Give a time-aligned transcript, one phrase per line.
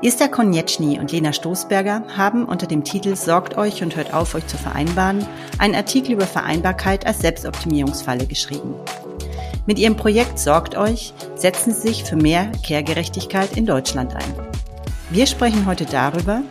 [0.00, 4.46] Esther Konjetschny und Lena Stoßberger haben unter dem Titel Sorgt euch und hört auf, euch
[4.46, 5.26] zu vereinbaren
[5.58, 8.74] einen Artikel über Vereinbarkeit als Selbstoptimierungsfalle geschrieben.
[9.66, 14.34] Mit ihrem Projekt Sorgt euch setzen sie sich für mehr Kehrgerechtigkeit in Deutschland ein.
[15.10, 16.42] Wir sprechen heute darüber,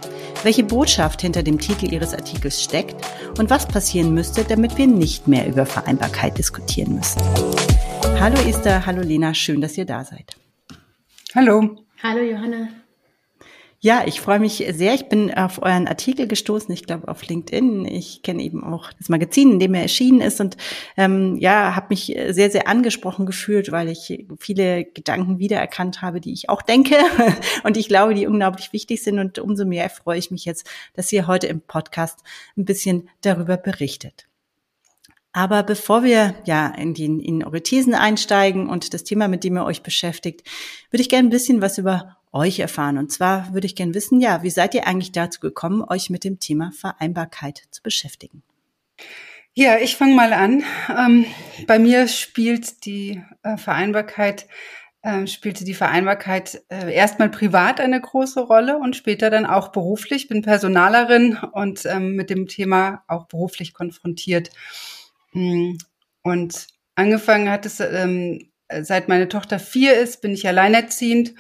[0.44, 2.96] welche Botschaft hinter dem Titel ihres Artikels steckt
[3.38, 7.22] und was passieren müsste, damit wir nicht mehr über Vereinbarkeit diskutieren müssen.
[8.20, 10.36] Hallo Esther, hallo Lena, schön, dass ihr da seid.
[11.34, 11.78] Hallo.
[12.04, 12.70] Hallo Johanna.
[13.80, 14.96] Ja, ich freue mich sehr.
[14.96, 17.86] Ich bin auf euren Artikel gestoßen, ich glaube auf LinkedIn.
[17.86, 20.58] Ich kenne eben auch das Magazin, in dem er erschienen ist und
[20.98, 26.34] ähm, ja, habe mich sehr, sehr angesprochen gefühlt, weil ich viele Gedanken wiedererkannt habe, die
[26.34, 26.96] ich auch denke
[27.64, 29.20] und ich glaube, die unglaublich wichtig sind.
[29.20, 32.22] Und umso mehr freue ich mich jetzt, dass ihr heute im Podcast
[32.58, 34.26] ein bisschen darüber berichtet.
[35.34, 39.56] Aber bevor wir ja in, die, in eure Thesen einsteigen und das Thema, mit dem
[39.56, 40.42] ihr euch beschäftigt,
[40.90, 42.98] würde ich gerne ein bisschen was über euch erfahren.
[42.98, 46.24] Und zwar würde ich gerne wissen, ja, wie seid ihr eigentlich dazu gekommen, euch mit
[46.24, 48.44] dem Thema Vereinbarkeit zu beschäftigen?
[49.54, 50.64] Ja, ich fange mal an.
[50.96, 51.26] Ähm,
[51.66, 54.48] bei mir spielt die äh, Vereinbarkeit
[55.08, 60.24] äh, spielte die Vereinbarkeit äh, erstmal privat eine große Rolle und später dann auch beruflich.
[60.24, 64.50] Ich bin Personalerin und ähm, mit dem Thema auch beruflich konfrontiert.
[65.32, 65.76] Mm,
[66.24, 71.36] und angefangen hat es, ähm, seit meine Tochter vier ist, bin ich alleinerziehend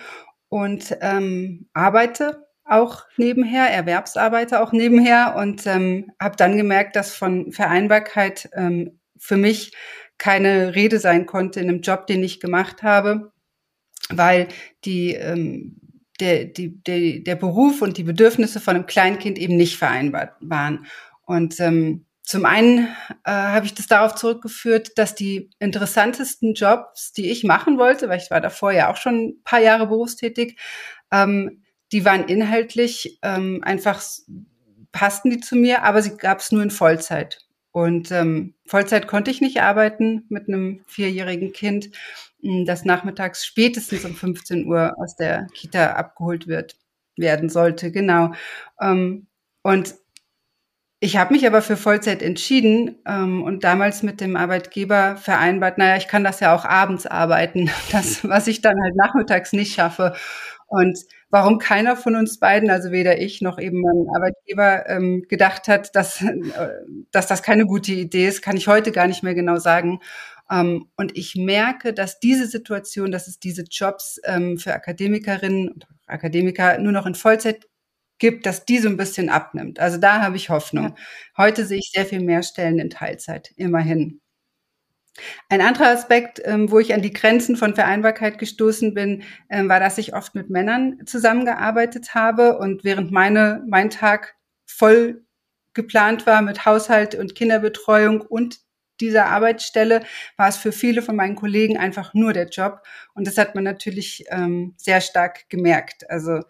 [0.49, 7.51] und ähm, arbeite auch nebenher, Erwerbsarbeite auch nebenher und ähm, habe dann gemerkt, dass von
[7.51, 9.73] Vereinbarkeit ähm, für mich
[10.17, 13.31] keine Rede sein konnte in einem Job, den ich gemacht habe,
[14.09, 14.47] weil
[14.83, 15.79] die, ähm,
[16.19, 20.87] der, die, der, der Beruf und die Bedürfnisse von einem Kleinkind eben nicht vereinbart waren.
[21.25, 22.89] Und ähm, zum einen
[23.23, 28.19] äh, habe ich das darauf zurückgeführt, dass die interessantesten Jobs, die ich machen wollte, weil
[28.19, 30.59] ich war davor ja auch schon ein paar Jahre berufstätig,
[31.09, 34.03] ähm, die waren inhaltlich ähm, einfach,
[34.91, 37.47] passten die zu mir, aber sie gab es nur in Vollzeit.
[37.71, 41.91] Und ähm, Vollzeit konnte ich nicht arbeiten mit einem vierjährigen Kind,
[42.41, 46.75] hm, das nachmittags spätestens um 15 Uhr aus der Kita abgeholt wird,
[47.15, 47.89] werden sollte.
[47.89, 48.33] Genau.
[48.81, 49.27] Ähm,
[49.63, 49.95] und
[50.99, 55.95] ich habe mich aber für Vollzeit entschieden ähm, und damals mit dem Arbeitgeber vereinbart, naja,
[55.97, 60.13] ich kann das ja auch abends arbeiten, das, was ich dann halt nachmittags nicht schaffe.
[60.65, 60.99] Und
[61.29, 65.95] warum keiner von uns beiden, also weder ich noch eben mein Arbeitgeber, ähm, gedacht hat,
[65.95, 66.33] dass, äh,
[67.11, 69.99] dass das keine gute Idee ist, kann ich heute gar nicht mehr genau sagen.
[70.49, 75.87] Ähm, und ich merke, dass diese Situation, dass es diese Jobs ähm, für Akademikerinnen und
[76.07, 77.67] Akademiker nur noch in Vollzeit
[78.19, 79.79] gibt, dass die so ein bisschen abnimmt.
[79.79, 80.95] Also da habe ich Hoffnung.
[81.37, 84.21] Heute sehe ich sehr viel mehr Stellen in Teilzeit, immerhin.
[85.49, 89.79] Ein anderer Aspekt, ähm, wo ich an die Grenzen von Vereinbarkeit gestoßen bin, ähm, war,
[89.79, 94.35] dass ich oft mit Männern zusammengearbeitet habe und während meine, mein Tag
[94.65, 95.23] voll
[95.73, 98.59] geplant war mit Haushalt und Kinderbetreuung und
[98.99, 100.03] dieser Arbeitsstelle,
[100.37, 102.81] war es für viele von meinen Kollegen einfach nur der Job.
[103.13, 106.09] Und das hat man natürlich ähm, sehr stark gemerkt.
[106.09, 106.41] Also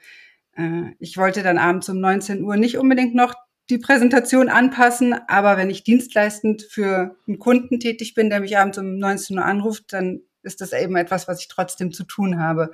[0.57, 3.35] äh, ich wollte dann abends um 19 Uhr nicht unbedingt noch
[3.69, 8.77] die Präsentation anpassen, aber wenn ich dienstleistend für einen Kunden tätig bin, der mich abends
[8.77, 12.71] um 19 Uhr anruft, dann ist das eben etwas, was ich trotzdem zu tun habe.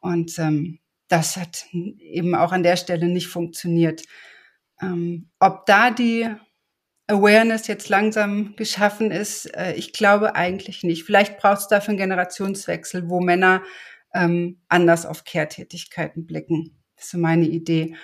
[0.00, 4.02] Und ähm, das hat eben auch an der Stelle nicht funktioniert.
[4.82, 6.28] Ähm, ob da die
[7.06, 11.04] Awareness jetzt langsam geschaffen ist, äh, ich glaube eigentlich nicht.
[11.04, 13.62] Vielleicht braucht es dafür einen Generationswechsel, wo Männer
[14.12, 16.83] ähm, anders auf Kehrtätigkeiten blicken.
[17.04, 17.96] Ist so meine Idee.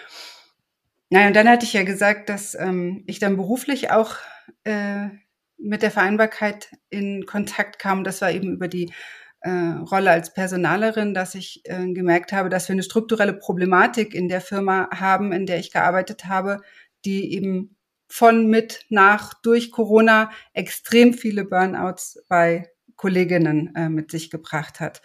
[1.08, 4.16] Naja, und dann hatte ich ja gesagt, dass ähm, ich dann beruflich auch
[4.64, 5.08] äh,
[5.56, 8.04] mit der Vereinbarkeit in Kontakt kam.
[8.04, 8.92] Das war eben über die
[9.40, 14.28] äh, Rolle als Personalerin, dass ich äh, gemerkt habe, dass wir eine strukturelle Problematik in
[14.28, 16.60] der Firma haben, in der ich gearbeitet habe,
[17.06, 24.28] die eben von, mit, nach, durch Corona extrem viele Burnouts bei Kolleginnen äh, mit sich
[24.28, 25.00] gebracht hat.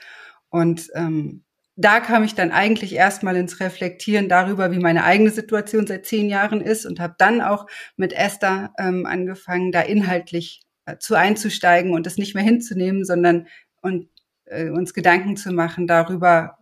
[0.49, 1.44] Und ähm,
[1.77, 6.29] da kam ich dann eigentlich erstmal ins Reflektieren darüber, wie meine eigene Situation seit zehn
[6.29, 7.67] Jahren ist und habe dann auch
[7.97, 13.47] mit Esther ähm, angefangen, da inhaltlich äh, zu einzusteigen und es nicht mehr hinzunehmen, sondern
[13.81, 14.09] und,
[14.45, 16.57] äh, uns Gedanken zu machen darüber,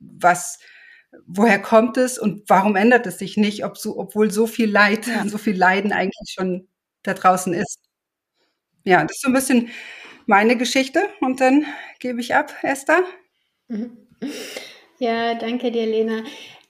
[0.00, 0.58] was,
[1.26, 5.06] woher kommt es und warum ändert es sich nicht, ob so, obwohl so viel Leid,
[5.26, 6.66] so viel Leiden eigentlich schon
[7.02, 7.78] da draußen ist.
[8.84, 9.68] Ja, das ist so ein bisschen
[10.26, 11.66] meine Geschichte und dann
[12.00, 13.04] gebe ich ab, Esther.
[14.98, 16.22] Ja, danke dir, Lena.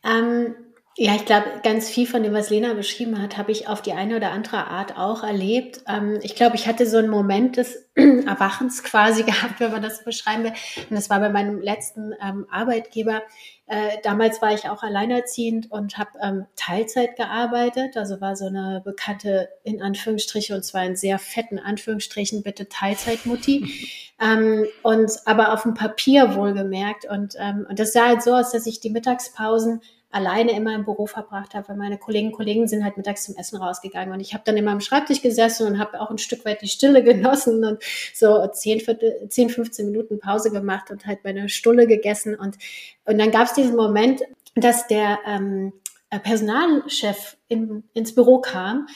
[0.02, 0.54] Ähm,
[0.98, 3.94] Ja, ich glaube, ganz viel von dem, was Lena beschrieben hat, habe ich auf die
[3.94, 5.80] eine oder andere Art auch erlebt.
[5.88, 9.98] Ähm, ich glaube, ich hatte so einen Moment des Erwachens quasi gehabt, wenn man das
[9.98, 10.52] so beschreiben will.
[10.90, 13.22] Und das war bei meinem letzten ähm, Arbeitgeber.
[13.66, 17.96] Äh, damals war ich auch alleinerziehend und habe ähm, Teilzeit gearbeitet.
[17.96, 23.88] Also war so eine bekannte, in Anführungsstrichen, und zwar in sehr fetten Anführungsstrichen, bitte Teilzeitmutti.
[24.20, 27.06] ähm, und aber auf dem Papier wohlgemerkt.
[27.06, 29.80] Und, ähm, und das sah halt so aus, dass ich die Mittagspausen
[30.12, 33.35] alleine immer im Büro verbracht habe, weil meine Kolleginnen und Kollegen sind halt mittags zum
[33.37, 34.12] Essen rausgegangen.
[34.12, 36.69] Und ich habe dann immer am Schreibtisch gesessen und habe auch ein Stück weit die
[36.69, 37.82] Stille genossen und
[38.14, 38.82] so 10,
[39.29, 42.35] 10 15 Minuten Pause gemacht und halt meine Stulle gegessen.
[42.35, 42.59] Und,
[43.06, 44.23] und dann gab es diesen Moment,
[44.55, 45.73] dass der ähm,
[46.11, 48.87] Personalchef in, ins Büro kam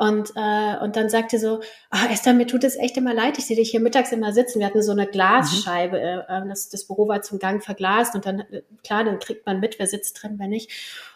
[0.00, 1.60] und, äh, und dann sagte so,
[1.90, 4.58] ah, Esther, mir tut es echt immer leid, ich sehe dich hier mittags immer sitzen.
[4.58, 6.02] Wir hatten so eine Glasscheibe, mhm.
[6.02, 9.44] äh, ähm, das, das Büro war zum Gang verglast und dann, äh, klar, dann kriegt
[9.44, 10.70] man mit, wer sitzt drin, wer nicht.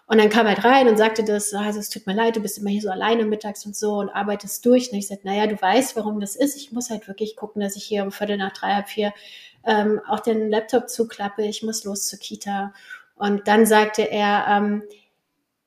[0.07, 2.59] Und dann kam halt rein und sagte das, also es tut mir leid, du bist
[2.59, 4.93] immer hier so alleine mittags und so und arbeitest durch.
[4.93, 6.55] Und ich sagte, naja, du weißt, warum das ist.
[6.55, 9.15] Ich muss halt wirklich gucken, dass ich hier um Viertel nach drei, halb vier
[9.65, 11.43] ähm, auch den Laptop zuklappe.
[11.47, 12.75] Ich muss los zur Kita.
[13.17, 14.83] Und dann sagte er, ähm,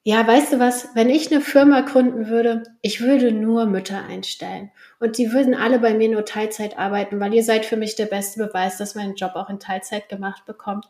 [0.08, 4.72] ja, weißt du was, wenn ich eine Firma gründen würde, ich würde nur Mütter einstellen.
[5.02, 8.06] Und die würden alle bei mir nur Teilzeit arbeiten, weil ihr seid für mich der
[8.06, 10.86] beste Beweis, dass man einen Job auch in Teilzeit gemacht bekommt.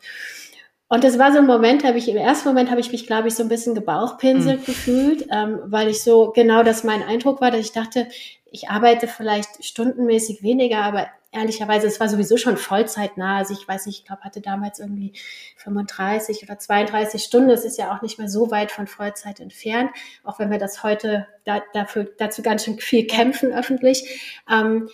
[0.88, 3.30] Und das war so ein Moment, habe ich im ersten Moment habe ich mich, glaube
[3.30, 4.66] ich, so ein bisschen gebauchpinselt mhm.
[4.66, 8.08] gefühlt, ähm, weil ich so genau das mein Eindruck war, dass ich dachte,
[8.52, 13.38] ich arbeite vielleicht stundenmäßig weniger, aber ehrlicherweise, es war sowieso schon vollzeitnah.
[13.38, 15.14] Also ich weiß nicht, ich glaube, hatte damals irgendwie
[15.58, 17.50] 35 oder 32 Stunden.
[17.50, 19.92] Das ist ja auch nicht mehr so weit von Vollzeit entfernt,
[20.24, 24.42] auch wenn wir das heute da, dafür, dazu ganz schön viel kämpfen öffentlich.
[24.50, 24.90] Ähm,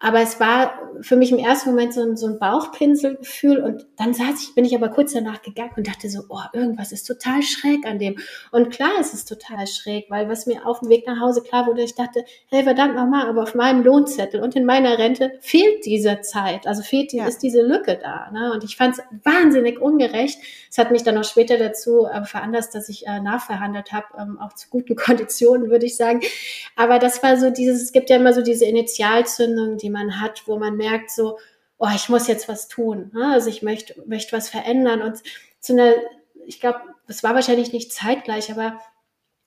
[0.00, 4.12] aber es war für mich im ersten Moment so ein, so ein Bauchpinselgefühl und dann
[4.12, 7.42] saß ich, bin ich aber kurz danach gegangen und dachte so, oh, irgendwas ist total
[7.42, 8.16] schräg an dem.
[8.52, 11.66] Und klar ist es total schräg, weil was mir auf dem Weg nach Hause klar
[11.66, 15.86] wurde, ich dachte, hey, verdammt nochmal, aber auf meinem Lohnzettel und in meiner Rente fehlt
[15.86, 17.26] diese Zeit, also fehlt, ja.
[17.26, 18.30] ist diese Lücke da.
[18.30, 18.52] Ne?
[18.52, 20.38] Und ich fand es wahnsinnig ungerecht.
[20.70, 24.38] Es hat mich dann auch später dazu äh, veranlasst, dass ich äh, nachverhandelt habe, ähm,
[24.38, 26.20] auch zu guten Konditionen, würde ich sagen.
[26.76, 30.42] Aber das war so dieses, es gibt ja immer so diese Initialzündung, die man hat,
[30.46, 31.38] wo man merkt so,
[31.78, 33.10] oh, ich muss jetzt was tun.
[33.14, 33.32] Ne?
[33.32, 35.22] Also ich möchte, möchte was verändern und
[35.60, 35.92] zu einer,
[36.46, 38.80] ich glaube, das war wahrscheinlich nicht zeitgleich, aber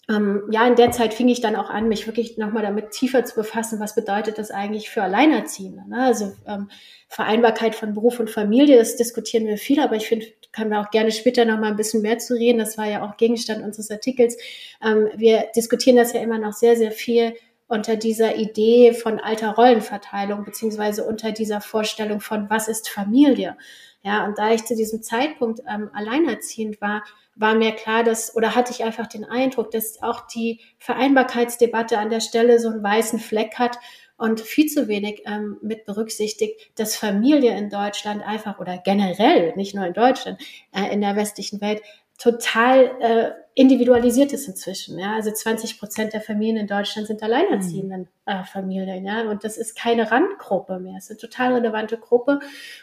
[0.10, 3.26] ähm, ja, in der Zeit fing ich dann auch an, mich wirklich nochmal damit tiefer
[3.26, 5.84] zu befassen, was bedeutet das eigentlich für Alleinerziehende.
[5.90, 6.02] Ne?
[6.02, 6.70] Also ähm,
[7.10, 10.92] Vereinbarkeit von Beruf und Familie, das diskutieren wir viel, aber ich finde, können wir auch
[10.92, 12.60] gerne später nochmal ein bisschen mehr zu reden.
[12.60, 14.38] Das war ja auch Gegenstand unseres Artikels.
[14.82, 17.34] Ähm, wir diskutieren das ja immer noch sehr, sehr viel
[17.68, 23.58] unter dieser Idee von alter Rollenverteilung, beziehungsweise unter dieser Vorstellung von, was ist Familie?
[24.04, 27.04] Ja, und da ich zu diesem Zeitpunkt ähm, alleinerziehend war,
[27.36, 32.10] war mir klar, dass, oder hatte ich einfach den Eindruck, dass auch die Vereinbarkeitsdebatte an
[32.10, 33.78] der Stelle so einen weißen Fleck hat
[34.18, 39.76] und viel zu wenig ähm, mit berücksichtigt, dass Familie in Deutschland einfach oder generell, nicht
[39.76, 40.42] nur in Deutschland,
[40.72, 41.82] äh, in der westlichen Welt
[42.18, 45.00] total äh, individualisiert ist inzwischen.
[45.00, 45.16] Ja?
[45.16, 48.08] Also 20 Prozent der Familien in Deutschland sind alleinerziehenden mhm.
[48.32, 49.04] äh, Familien.
[49.04, 49.24] Ja?
[49.24, 50.94] Und das ist keine Randgruppe mehr.
[50.96, 52.40] Es ist eine total relevante Gruppe.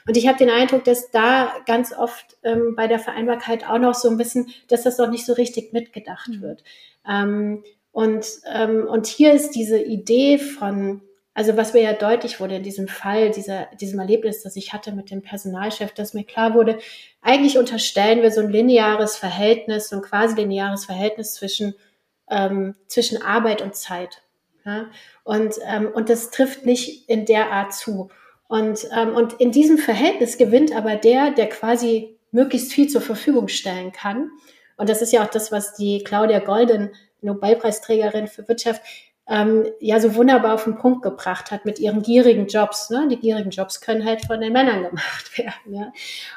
[0.09, 3.95] Und ich habe den Eindruck, dass da ganz oft ähm, bei der Vereinbarkeit auch noch
[3.95, 6.43] so ein bisschen, dass das noch nicht so richtig mitgedacht mhm.
[6.43, 6.65] wird.
[7.09, 7.63] Ähm,
[7.93, 11.03] und, ähm, und hier ist diese Idee von
[11.35, 14.93] also was mir ja deutlich wurde in diesem Fall, dieser, diesem Erlebnis, das ich hatte
[14.93, 16.79] mit dem Personalchef, dass mir klar wurde,
[17.23, 21.75] eigentlich unterstellen wir so ein lineares Verhältnis, so ein quasi lineares Verhältnis zwischen,
[22.31, 24.23] ähm, zwischen Arbeit und Zeit.
[24.65, 24.87] Ja?
[25.25, 28.11] Und, ähm, und das trifft nicht in der Art zu.
[28.47, 33.49] Und, ähm, und in diesem Verhältnis gewinnt aber der, der quasi möglichst viel zur Verfügung
[33.49, 34.31] stellen kann.
[34.77, 36.93] Und das ist ja auch das, was die Claudia Golden,
[37.23, 38.83] Nobelpreisträgerin für Wirtschaft,
[39.27, 42.91] ähm, ja so wunderbar auf den Punkt gebracht hat mit ihren gierigen Jobs.
[42.91, 43.09] Ne?
[43.11, 45.75] Die gierigen Jobs können halt von den Männern gemacht werden.
[45.75, 45.93] Ja?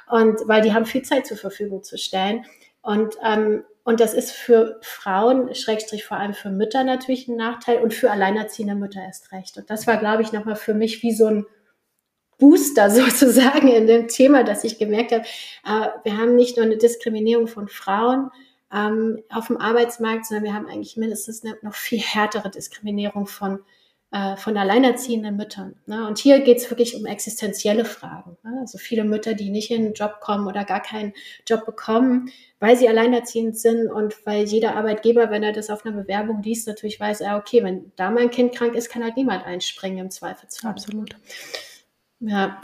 [0.10, 2.46] Und weil die haben viel Zeit zur Verfügung zu stellen.
[2.82, 7.82] Und, ähm, und das ist für Frauen, Schrägstrich vor allem für Mütter natürlich ein Nachteil
[7.82, 9.58] und für alleinerziehende Mütter erst recht.
[9.58, 11.46] Und das war, glaube ich, nochmal für mich wie so ein
[12.38, 15.24] Booster sozusagen in dem Thema, dass ich gemerkt habe,
[15.66, 18.32] äh, wir haben nicht nur eine Diskriminierung von Frauen,
[18.74, 23.60] ähm, auf dem Arbeitsmarkt, sondern wir haben eigentlich mindestens eine noch viel härtere Diskriminierung von,
[24.12, 25.76] äh, von alleinerziehenden Müttern.
[25.86, 26.06] Ne?
[26.06, 28.38] Und hier geht es wirklich um existenzielle Fragen.
[28.44, 28.58] Ne?
[28.60, 31.14] Also viele Mütter, die nicht in einen Job kommen oder gar keinen
[31.48, 35.96] Job bekommen, weil sie alleinerziehend sind und weil jeder Arbeitgeber, wenn er das auf einer
[35.96, 39.46] Bewerbung liest, natürlich weiß, er, okay, wenn da mein Kind krank ist, kann halt niemand
[39.46, 40.72] einspringen im Zweifelsfall.
[40.72, 41.16] Absolut.
[42.20, 42.62] Ja.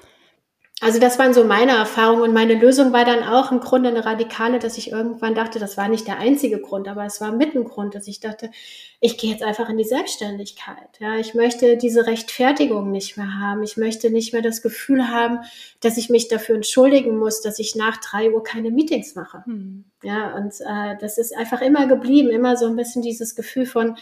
[0.84, 4.06] Also das waren so meine Erfahrungen und meine Lösung war dann auch im Grunde eine
[4.06, 7.56] radikale, dass ich irgendwann dachte, das war nicht der einzige Grund, aber es war mit
[7.56, 8.52] ein Grund, dass ich dachte,
[9.00, 11.00] ich gehe jetzt einfach in die Selbstständigkeit.
[11.00, 13.64] Ja, ich möchte diese Rechtfertigung nicht mehr haben.
[13.64, 15.40] Ich möchte nicht mehr das Gefühl haben,
[15.80, 19.44] dass ich mich dafür entschuldigen muss, dass ich nach drei Uhr keine Meetings mache.
[19.46, 19.86] Hm.
[20.04, 23.96] Ja, und äh, das ist einfach immer geblieben, immer so ein bisschen dieses Gefühl von,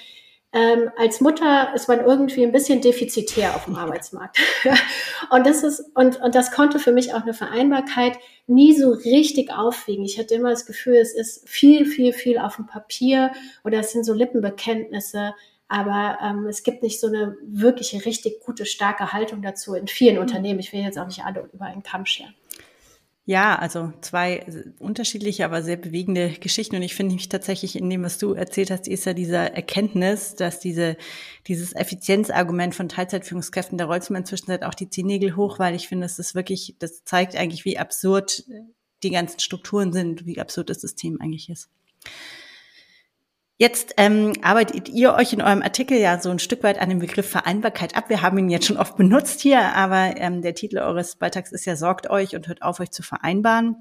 [0.53, 4.37] ähm, als Mutter ist man irgendwie ein bisschen defizitär auf dem Arbeitsmarkt.
[5.29, 8.17] und das ist, und, und das konnte für mich auch eine Vereinbarkeit
[8.47, 10.03] nie so richtig aufwiegen.
[10.03, 13.31] Ich hatte immer das Gefühl, es ist viel, viel, viel auf dem Papier
[13.63, 15.33] oder es sind so Lippenbekenntnisse,
[15.69, 20.15] aber ähm, es gibt nicht so eine wirkliche, richtig gute, starke Haltung dazu in vielen
[20.15, 20.21] mhm.
[20.21, 20.59] Unternehmen.
[20.59, 22.35] Ich will jetzt auch nicht alle über einen Kamm scheren.
[23.25, 24.43] Ja, also zwei
[24.79, 26.75] unterschiedliche, aber sehr bewegende Geschichten.
[26.75, 30.33] Und ich finde mich tatsächlich in dem, was du erzählt hast, ist ja dieser Erkenntnis,
[30.35, 30.97] dass diese,
[31.47, 35.75] dieses Effizienzargument von Teilzeitführungskräften, da rollst du mir inzwischen halt auch die Zehennägel hoch, weil
[35.75, 38.43] ich finde, das ist wirklich, das zeigt eigentlich, wie absurd
[39.03, 41.69] die ganzen Strukturen sind, wie absurd das System eigentlich ist.
[43.61, 46.97] Jetzt ähm, arbeitet ihr euch in eurem Artikel ja so ein Stück weit an dem
[46.97, 48.09] Begriff Vereinbarkeit ab.
[48.09, 51.65] Wir haben ihn jetzt schon oft benutzt hier, aber ähm, der Titel eures Beitrags ist
[51.65, 53.75] ja Sorgt euch und hört auf, euch zu vereinbaren.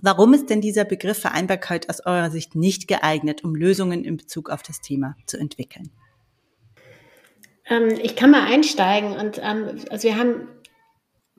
[0.00, 4.48] Warum ist denn dieser Begriff Vereinbarkeit aus eurer Sicht nicht geeignet, um Lösungen in Bezug
[4.48, 5.90] auf das Thema zu entwickeln?
[7.68, 10.48] Ähm, ich kann mal einsteigen und ähm, also wir haben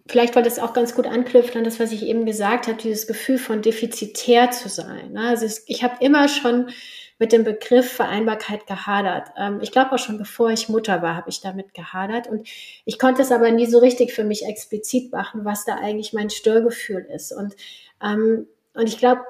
[0.06, 3.08] vielleicht weil das auch ganz gut anknüpft an das, was ich eben gesagt habe, dieses
[3.08, 5.14] Gefühl von defizitär zu sein.
[5.14, 5.28] Ne?
[5.28, 6.68] Also ich habe immer schon
[7.20, 9.30] mit dem Begriff Vereinbarkeit gehadert.
[9.38, 12.28] Ähm, ich glaube auch schon bevor ich Mutter war, habe ich damit gehadert.
[12.28, 12.48] Und
[12.86, 16.30] ich konnte es aber nie so richtig für mich explizit machen, was da eigentlich mein
[16.30, 17.32] Störgefühl ist.
[17.32, 17.56] Und,
[18.02, 19.22] ähm, und ich glaube,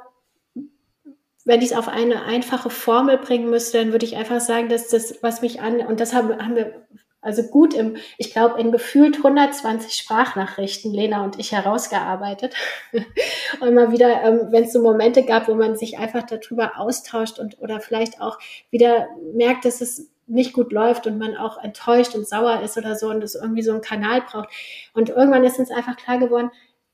[1.45, 4.87] wenn ich es auf eine einfache Formel bringen müsste, dann würde ich einfach sagen, dass
[4.87, 6.85] das, was mich an, und das haben, haben wir
[7.23, 12.53] also gut im, ich glaube, in gefühlt 120 Sprachnachrichten, Lena und ich herausgearbeitet.
[13.61, 17.39] und mal wieder, ähm, wenn es so Momente gab, wo man sich einfach darüber austauscht
[17.39, 18.37] und oder vielleicht auch
[18.69, 22.95] wieder merkt, dass es nicht gut läuft und man auch enttäuscht und sauer ist oder
[22.95, 24.49] so und es irgendwie so einen Kanal braucht.
[24.93, 26.51] Und irgendwann ist uns einfach klar geworden,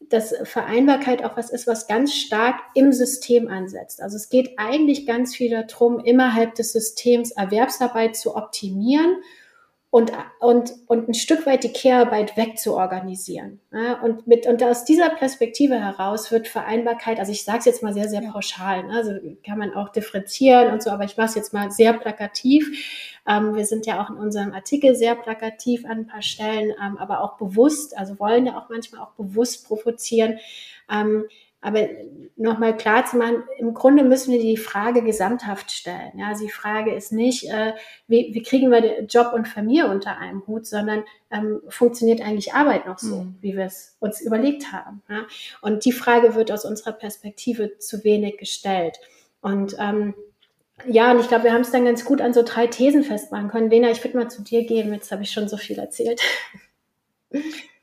[0.09, 4.01] dass Vereinbarkeit auch was ist, was ganz stark im System ansetzt.
[4.01, 9.17] Also es geht eigentlich ganz viel darum, innerhalb des Systems Erwerbsarbeit zu optimieren
[9.91, 13.59] und, und, und ein Stück weit die Kehrarbeit wegzuorganisieren.
[13.71, 17.81] Ja, und, mit, und aus dieser Perspektive heraus wird Vereinbarkeit, also ich sage es jetzt
[17.81, 21.29] mal sehr, sehr pauschal, ne, also kann man auch differenzieren und so, aber ich mache
[21.29, 22.69] es jetzt mal sehr plakativ.
[23.27, 26.97] Ähm, wir sind ja auch in unserem Artikel sehr plakativ an ein paar Stellen, ähm,
[26.97, 30.37] aber auch bewusst, also wollen ja auch manchmal auch bewusst provozieren.
[30.91, 31.25] Ähm,
[31.61, 31.87] aber
[32.37, 36.13] nochmal klar zu machen, im Grunde müssen wir die Frage gesamthaft stellen.
[36.15, 37.73] Ja, die Frage ist nicht, äh,
[38.07, 42.87] wie, wie kriegen wir Job und Familie unter einem Hut, sondern ähm, funktioniert eigentlich Arbeit
[42.87, 43.35] noch so, mhm.
[43.41, 45.01] wie wir es uns überlegt haben.
[45.09, 45.25] Ja?
[45.61, 48.97] Und die Frage wird aus unserer Perspektive zu wenig gestellt.
[49.41, 50.13] Und ähm,
[50.87, 53.49] ja, und ich glaube, wir haben es dann ganz gut an so drei Thesen festmachen
[53.49, 53.69] können.
[53.69, 56.21] Lena, ich würde mal zu dir gehen, jetzt habe ich schon so viel erzählt.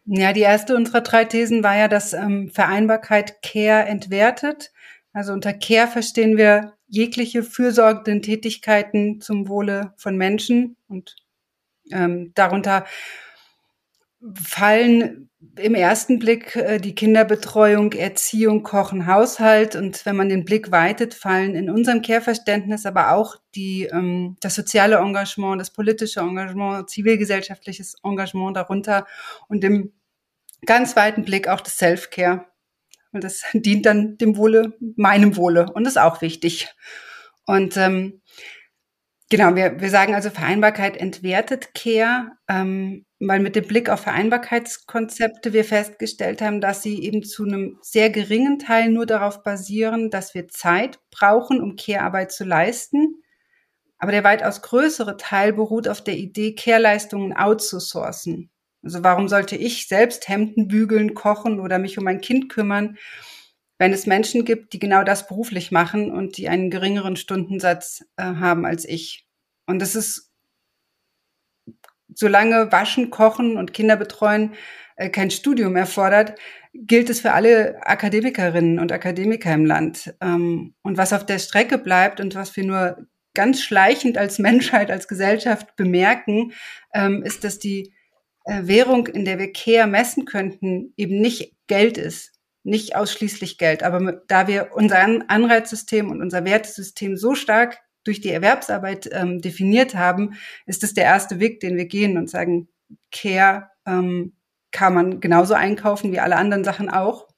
[0.08, 4.72] Ja, die erste unserer drei Thesen war ja, dass ähm, Vereinbarkeit Care entwertet.
[5.12, 11.16] Also unter Care verstehen wir jegliche fürsorgenden Tätigkeiten zum Wohle von Menschen und
[11.90, 12.84] ähm, darunter
[14.34, 20.70] fallen im ersten Blick äh, die Kinderbetreuung, Erziehung, Kochen, Haushalt und wenn man den Blick
[20.70, 26.90] weitet, fallen in unserem Care-Verständnis aber auch die, ähm, das soziale Engagement, das politische Engagement,
[26.90, 29.06] zivilgesellschaftliches Engagement darunter
[29.48, 29.92] und im
[30.64, 32.46] ganz weiten Blick auch das Self-Care.
[33.12, 35.66] Und das dient dann dem Wohle, meinem Wohle.
[35.72, 36.68] Und ist auch wichtig.
[37.46, 38.20] Und ähm,
[39.30, 45.52] genau, wir, wir sagen also, Vereinbarkeit entwertet Care, ähm, weil mit dem Blick auf Vereinbarkeitskonzepte
[45.52, 50.34] wir festgestellt haben, dass sie eben zu einem sehr geringen Teil nur darauf basieren, dass
[50.34, 53.22] wir Zeit brauchen, um Care-Arbeit zu leisten.
[53.98, 58.50] Aber der weitaus größere Teil beruht auf der Idee, Care-Leistungen outzusourcen.
[58.82, 62.98] Also warum sollte ich selbst Hemden bügeln, kochen oder mich um ein Kind kümmern,
[63.78, 68.22] wenn es Menschen gibt, die genau das beruflich machen und die einen geringeren Stundensatz äh,
[68.22, 69.26] haben als ich?
[69.66, 70.25] Und das ist,
[72.16, 74.54] solange Waschen, Kochen und Kinder betreuen
[74.96, 76.38] äh, kein Studium erfordert,
[76.72, 80.14] gilt es für alle Akademikerinnen und Akademiker im Land.
[80.20, 84.90] Ähm, und was auf der Strecke bleibt und was wir nur ganz schleichend als Menschheit,
[84.90, 86.52] als Gesellschaft bemerken,
[86.94, 87.94] ähm, ist, dass die
[88.44, 92.32] äh, Währung, in der wir Care messen könnten, eben nicht Geld ist,
[92.62, 93.82] nicht ausschließlich Geld.
[93.82, 99.94] Aber da wir unser Anreizsystem und unser Wertesystem so stark durch die Erwerbsarbeit ähm, definiert
[99.94, 100.34] haben,
[100.66, 102.68] ist es der erste Weg, den wir gehen und sagen,
[103.10, 104.34] Care ähm,
[104.70, 107.28] kann man genauso einkaufen wie alle anderen Sachen auch.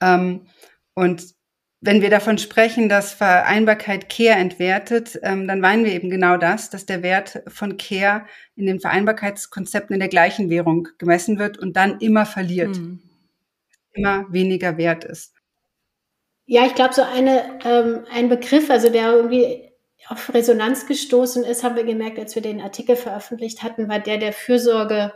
[0.00, 0.46] Ähm,
[0.94, 1.34] und
[1.80, 6.70] wenn wir davon sprechen, dass Vereinbarkeit Care entwertet, ähm, dann meinen wir eben genau das,
[6.70, 8.24] dass der Wert von Care
[8.54, 13.00] in den Vereinbarkeitskonzepten in der gleichen Währung gemessen wird und dann immer verliert, mhm.
[13.92, 15.34] immer weniger wert ist.
[16.46, 19.70] Ja, ich glaube, so eine, ähm, ein Begriff, also der irgendwie
[20.08, 24.18] auf Resonanz gestoßen ist, haben wir gemerkt, als wir den Artikel veröffentlicht hatten, war der
[24.18, 25.12] der Fürsorge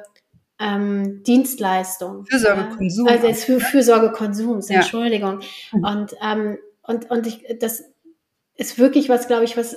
[0.58, 2.24] ähm, Dienstleistung.
[2.26, 3.06] Fürsorgekonsum.
[3.06, 3.12] Ja?
[3.12, 4.76] Also jetzt für Fürsorgekonsums, ja.
[4.76, 5.40] Entschuldigung.
[5.72, 5.84] Mhm.
[5.84, 7.84] Und, ähm, und, und ich, das
[8.54, 9.76] ist wirklich was, glaube ich, was,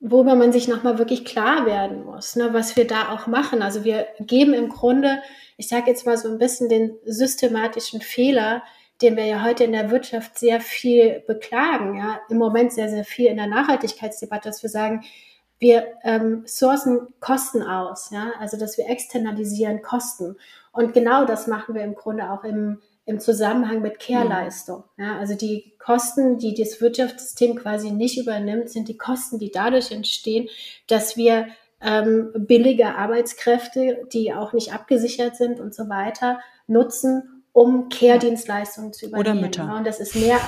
[0.00, 3.62] worüber man sich nochmal wirklich klar werden muss, ne, was wir da auch machen.
[3.62, 5.22] Also wir geben im Grunde,
[5.56, 8.62] ich sage jetzt mal so ein bisschen den systematischen Fehler,
[9.00, 13.04] den wir ja heute in der Wirtschaft sehr viel beklagen, ja, im Moment sehr, sehr
[13.04, 15.04] viel in der Nachhaltigkeitsdebatte, dass wir sagen,
[15.60, 20.36] wir ähm, sourcen Kosten aus, ja, also dass wir externalisieren Kosten.
[20.72, 24.84] Und genau das machen wir im Grunde auch im, im Zusammenhang mit Care-Leistung.
[24.96, 29.90] Ja, also die Kosten, die das Wirtschaftssystem quasi nicht übernimmt, sind die Kosten, die dadurch
[29.90, 30.48] entstehen,
[30.86, 31.48] dass wir
[31.80, 39.06] ähm, billige Arbeitskräfte, die auch nicht abgesichert sind und so weiter, nutzen, um Care-Dienstleistungen zu
[39.06, 39.38] übernehmen.
[39.38, 39.76] Oder Mütter.
[39.76, 40.38] Und das ist mehr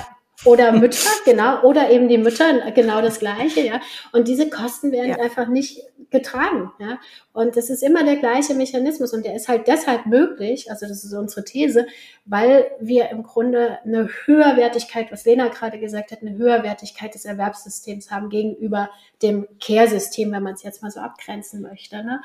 [0.45, 3.81] oder Mütter, genau, oder eben die Mütter, genau das Gleiche, ja.
[4.11, 5.17] Und diese Kosten werden ja.
[5.17, 6.99] einfach nicht getragen, ja.
[7.33, 11.03] Und das ist immer der gleiche Mechanismus und der ist halt deshalb möglich, also das
[11.03, 11.87] ist unsere These,
[12.25, 18.11] weil wir im Grunde eine Höherwertigkeit, was Lena gerade gesagt hat, eine Höherwertigkeit des Erwerbssystems
[18.11, 18.89] haben gegenüber
[19.21, 22.21] dem Care-System, wenn man es jetzt mal so abgrenzen möchte, ne.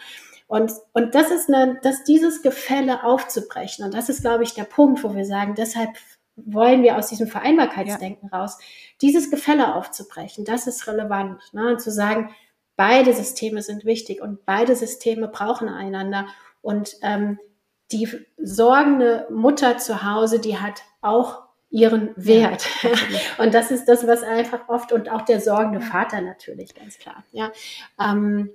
[0.49, 3.85] Und, und das ist eine, dass dieses Gefälle aufzubrechen.
[3.85, 5.91] Und das ist, glaube ich, der Punkt, wo wir sagen, deshalb
[6.37, 8.39] wollen wir aus diesem Vereinbarkeitsdenken ja.
[8.39, 8.59] raus,
[9.01, 11.43] dieses Gefälle aufzubrechen, das ist relevant.
[11.53, 11.73] Ne?
[11.73, 12.31] Und zu sagen,
[12.77, 16.27] beide Systeme sind wichtig und beide Systeme brauchen einander.
[16.61, 17.39] Und ähm,
[17.93, 22.67] die sorgende Mutter zu Hause, die hat auch ihren Wert.
[22.83, 22.91] Ja,
[23.45, 27.25] und das ist das, was einfach oft und auch der sorgende Vater natürlich, ganz klar.
[27.33, 27.53] Ja,
[28.01, 28.51] ähm,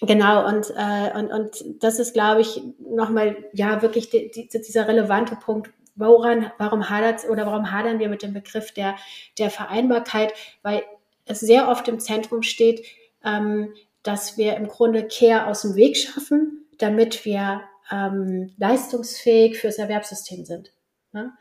[0.00, 0.46] genau.
[0.46, 5.36] Und, äh, und, und das ist, glaube ich, nochmal, ja, wirklich die, die, dieser relevante
[5.36, 8.96] Punkt, woran, warum hadert oder warum hadern wir mit dem Begriff der,
[9.38, 10.32] der Vereinbarkeit?
[10.62, 10.82] Weil
[11.24, 12.84] es sehr oft im Zentrum steht,
[13.24, 19.78] ähm, dass wir im Grunde Care aus dem Weg schaffen, damit wir ähm, leistungsfähig fürs
[19.78, 20.72] Erwerbssystem sind.
[21.12, 21.32] Ne?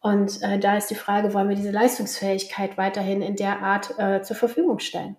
[0.00, 4.22] Und äh, da ist die Frage, wollen wir diese Leistungsfähigkeit weiterhin in der Art äh,
[4.22, 5.16] zur Verfügung stellen?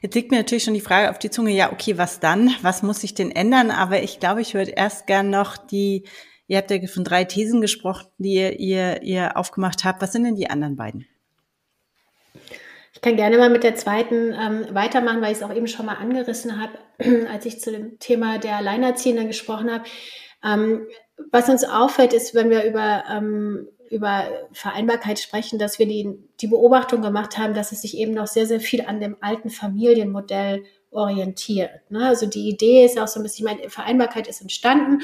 [0.00, 2.54] Jetzt liegt mir natürlich schon die Frage auf die Zunge, ja, okay, was dann?
[2.62, 3.70] Was muss sich denn ändern?
[3.70, 6.04] Aber ich glaube, ich würde erst gern noch die
[6.48, 10.00] Ihr habt ja von drei Thesen gesprochen, die ihr, ihr, ihr aufgemacht habt.
[10.00, 11.06] Was sind denn die anderen beiden?
[12.94, 15.86] Ich kann gerne mal mit der zweiten ähm, weitermachen, weil ich es auch eben schon
[15.86, 16.72] mal angerissen habe,
[17.30, 19.84] als ich zu dem Thema der Alleinerziehenden gesprochen habe.
[20.42, 20.86] Ähm,
[21.30, 26.46] was uns auffällt, ist, wenn wir über, ähm, über Vereinbarkeit sprechen, dass wir die, die
[26.46, 30.64] Beobachtung gemacht haben, dass es sich eben noch sehr, sehr viel an dem alten Familienmodell
[30.90, 31.90] orientiert.
[31.90, 32.06] Ne?
[32.06, 35.02] Also die Idee ist auch so ein bisschen, ich meine, Vereinbarkeit ist entstanden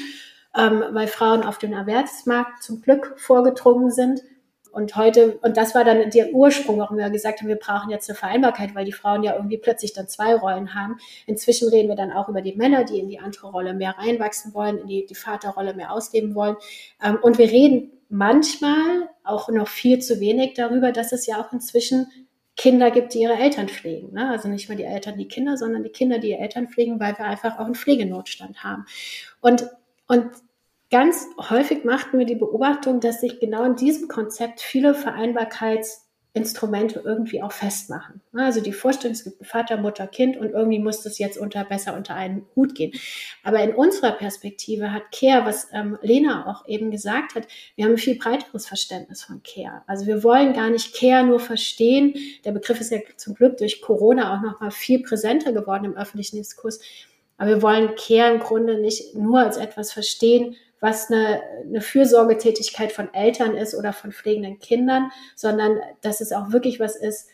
[0.56, 4.22] ähm, weil Frauen auf den Erwerbsmarkt zum Glück vorgedrungen sind.
[4.70, 8.10] Und heute, und das war dann der Ursprung, warum wir gesagt haben, wir brauchen jetzt
[8.10, 10.96] eine Vereinbarkeit, weil die Frauen ja irgendwie plötzlich dann zwei Rollen haben.
[11.26, 14.52] Inzwischen reden wir dann auch über die Männer, die in die andere Rolle mehr reinwachsen
[14.52, 16.56] wollen, in die, die Vaterrolle mehr ausleben wollen.
[17.02, 21.52] Ähm, und wir reden manchmal auch noch viel zu wenig darüber, dass es ja auch
[21.52, 22.08] inzwischen
[22.56, 24.12] Kinder gibt, die ihre Eltern pflegen.
[24.12, 24.28] Ne?
[24.28, 27.16] Also nicht nur die Eltern, die Kinder, sondern die Kinder, die ihre Eltern pflegen, weil
[27.16, 28.86] wir einfach auch einen Pflegenotstand haben.
[29.40, 29.68] Und
[30.06, 30.26] und
[30.94, 37.42] ganz häufig machten wir die Beobachtung, dass sich genau in diesem Konzept viele Vereinbarkeitsinstrumente irgendwie
[37.42, 38.20] auch festmachen.
[38.32, 41.96] Also die Vorstellung, es gibt Vater, Mutter, Kind und irgendwie muss das jetzt unter, besser
[41.96, 42.92] unter einen Hut gehen.
[43.42, 47.94] Aber in unserer Perspektive hat Care, was ähm, Lena auch eben gesagt hat, wir haben
[47.94, 49.82] ein viel breiteres Verständnis von Care.
[49.88, 52.14] Also wir wollen gar nicht Care nur verstehen.
[52.44, 55.96] Der Begriff ist ja zum Glück durch Corona auch noch mal viel präsenter geworden im
[55.96, 56.78] öffentlichen Diskurs
[57.36, 62.92] aber wir wollen Care im Grunde nicht nur als etwas verstehen, was eine, eine Fürsorgetätigkeit
[62.92, 67.30] von Eltern ist oder von pflegenden Kindern, sondern dass es auch wirklich was ist,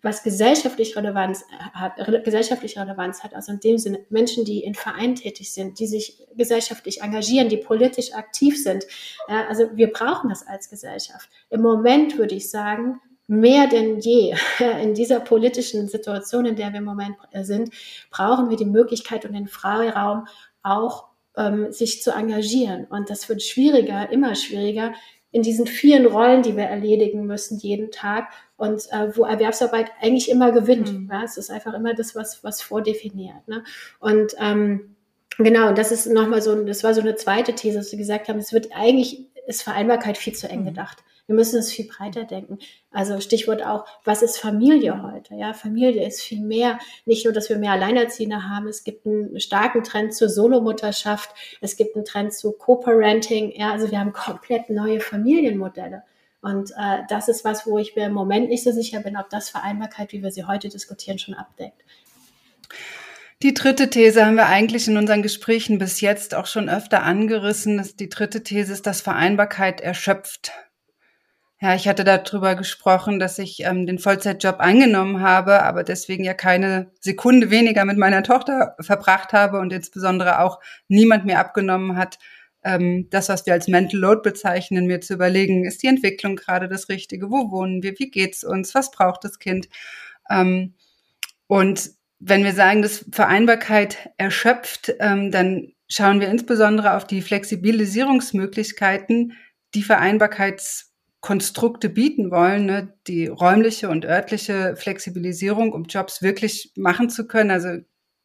[0.00, 3.34] was gesellschaftlich Relevanz hat, gesellschaftlich Relevanz hat.
[3.34, 7.58] Also in dem Sinne Menschen, die in Vereinen tätig sind, die sich gesellschaftlich engagieren, die
[7.58, 8.86] politisch aktiv sind.
[9.28, 11.28] Ja, also wir brauchen das als Gesellschaft.
[11.50, 14.34] Im Moment würde ich sagen, mehr denn je
[14.82, 17.74] in dieser politischen Situation, in der wir im Moment sind,
[18.10, 20.26] brauchen wir die Möglichkeit und den Freiraum
[20.62, 22.86] auch ähm, sich zu engagieren.
[22.86, 24.92] Und das wird schwieriger, immer schwieriger
[25.32, 30.28] in diesen vielen Rollen, die wir erledigen müssen jeden Tag und äh, wo Erwerbsarbeit eigentlich
[30.28, 30.92] immer gewinnt.
[30.92, 31.08] Mhm.
[31.10, 31.22] Ja?
[31.22, 33.46] Es ist einfach immer das, was, was vordefiniert.
[33.46, 33.62] Ne?
[34.00, 34.96] Und ähm,
[35.38, 38.38] Genau, das ist nochmal so, das war so eine zweite These, dass Sie gesagt haben,
[38.38, 40.66] es wird eigentlich, ist Vereinbarkeit viel zu eng mhm.
[41.26, 42.58] Wir müssen es viel breiter denken.
[42.90, 45.34] Also Stichwort auch, was ist Familie heute?
[45.34, 46.78] Ja, Familie ist viel mehr.
[47.04, 48.68] Nicht nur, dass wir mehr Alleinerziehende haben.
[48.68, 51.30] Es gibt einen starken Trend zur Solomutterschaft.
[51.60, 53.52] Es gibt einen Trend zu Co-Parenting.
[53.54, 56.02] Ja, also wir haben komplett neue Familienmodelle.
[56.42, 59.28] Und äh, das ist was, wo ich mir im Moment nicht so sicher bin, ob
[59.30, 61.82] das Vereinbarkeit, wie wir sie heute diskutieren, schon abdeckt.
[63.42, 67.88] Die dritte These haben wir eigentlich in unseren Gesprächen bis jetzt auch schon öfter angerissen.
[67.98, 70.52] Die dritte These ist, dass Vereinbarkeit erschöpft.
[71.62, 76.32] Ja, ich hatte darüber gesprochen, dass ich ähm, den Vollzeitjob angenommen habe, aber deswegen ja
[76.32, 82.18] keine Sekunde weniger mit meiner Tochter verbracht habe und insbesondere auch niemand mir abgenommen hat,
[82.64, 86.66] ähm, das, was wir als Mental Load bezeichnen, mir zu überlegen, ist die Entwicklung gerade
[86.68, 87.30] das Richtige?
[87.30, 87.98] Wo wohnen wir?
[87.98, 88.74] Wie geht's uns?
[88.74, 89.68] Was braucht das Kind?
[90.30, 90.74] Ähm,
[91.46, 99.32] und wenn wir sagen, dass Vereinbarkeit erschöpft, ähm, dann schauen wir insbesondere auf die Flexibilisierungsmöglichkeiten,
[99.74, 100.89] die Vereinbarkeits
[101.20, 107.50] Konstrukte bieten wollen, ne, die räumliche und örtliche Flexibilisierung, um Jobs wirklich machen zu können.
[107.50, 107.78] Also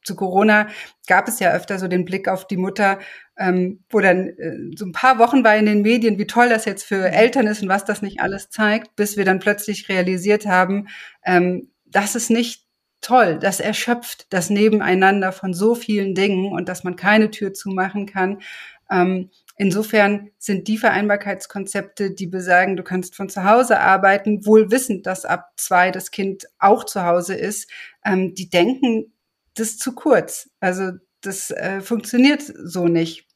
[0.05, 0.67] zu Corona
[1.07, 2.99] gab es ja öfter so den Blick auf die Mutter,
[3.37, 6.65] ähm, wo dann äh, so ein paar Wochen war in den Medien, wie toll das
[6.65, 7.13] jetzt für mhm.
[7.13, 10.87] Eltern ist und was das nicht alles zeigt, bis wir dann plötzlich realisiert haben,
[11.25, 12.65] ähm, das ist nicht
[13.01, 18.05] toll, das erschöpft das Nebeneinander von so vielen Dingen und dass man keine Tür zumachen
[18.05, 18.41] kann.
[18.89, 25.05] Ähm, Insofern sind die Vereinbarkeitskonzepte, die besagen, du kannst von zu Hause arbeiten, wohl wissend,
[25.05, 27.69] dass ab zwei das Kind auch zu Hause ist,
[28.03, 29.13] ähm, die denken,
[29.53, 30.49] das ist zu kurz.
[30.59, 30.91] Also
[31.21, 33.27] das äh, funktioniert so nicht.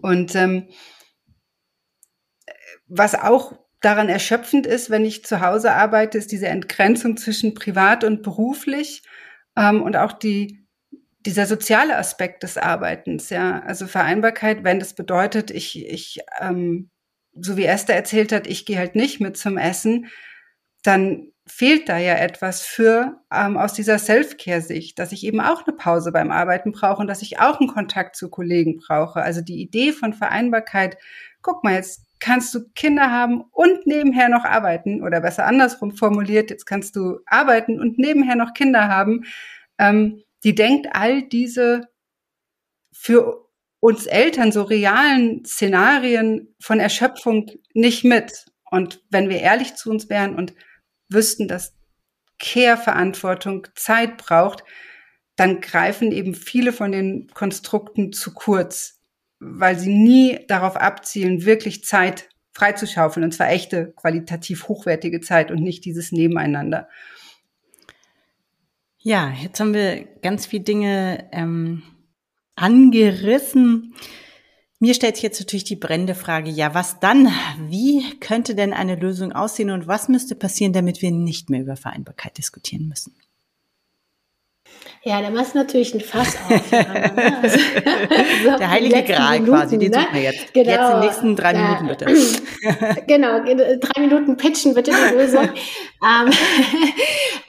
[0.00, 0.68] Und ähm,
[2.86, 8.04] was auch daran erschöpfend ist, wenn ich zu Hause arbeite, ist diese Entgrenzung zwischen privat
[8.04, 9.02] und beruflich
[9.56, 10.65] ähm, und auch die
[11.26, 16.90] dieser soziale Aspekt des Arbeitens, ja, also Vereinbarkeit, wenn das bedeutet, ich, ich, ähm,
[17.34, 20.06] so wie Esther erzählt hat, ich gehe halt nicht mit zum Essen,
[20.82, 25.76] dann fehlt da ja etwas für ähm, aus dieser Self-Care-Sicht, dass ich eben auch eine
[25.76, 29.22] Pause beim Arbeiten brauche und dass ich auch einen Kontakt zu Kollegen brauche.
[29.22, 30.96] Also die Idee von Vereinbarkeit,
[31.42, 36.50] guck mal, jetzt kannst du Kinder haben und nebenher noch arbeiten oder besser andersrum formuliert,
[36.50, 39.24] jetzt kannst du arbeiten und nebenher noch Kinder haben.
[39.78, 41.88] Ähm, die denkt all diese
[42.92, 43.46] für
[43.80, 48.46] uns Eltern so realen Szenarien von Erschöpfung nicht mit.
[48.70, 50.54] Und wenn wir ehrlich zu uns wären und
[51.08, 51.74] wüssten, dass
[52.38, 54.64] Care-Verantwortung Zeit braucht,
[55.36, 59.00] dann greifen eben viele von den Konstrukten zu kurz,
[59.38, 65.62] weil sie nie darauf abzielen, wirklich Zeit freizuschaufeln, und zwar echte, qualitativ hochwertige Zeit und
[65.62, 66.88] nicht dieses Nebeneinander.
[69.06, 71.84] Ja, jetzt haben wir ganz viele Dinge ähm,
[72.56, 73.94] angerissen.
[74.80, 77.28] Mir stellt sich jetzt natürlich die brennende Frage, ja, was dann?
[77.68, 81.76] Wie könnte denn eine Lösung aussehen und was müsste passieren, damit wir nicht mehr über
[81.76, 83.14] Vereinbarkeit diskutieren müssen?
[85.04, 86.72] Ja, da machst du natürlich ein Fass auf.
[86.72, 87.38] Ne?
[87.42, 87.58] Also,
[88.42, 90.00] so Der heilige Gral Minuten, quasi, den ne?
[90.00, 90.52] suchen wir jetzt.
[90.52, 91.62] Genau, jetzt in den nächsten drei ja.
[91.62, 93.02] Minuten bitte.
[93.06, 95.48] genau, drei Minuten pitchen bitte die Lösung.